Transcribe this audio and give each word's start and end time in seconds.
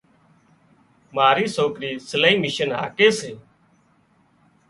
ماري 1.15 1.45
سوڪريون 1.55 1.97
سلائي 2.09 2.35
مِشين 2.43 2.69
هاڪي 2.79 3.09
سي 3.19 3.31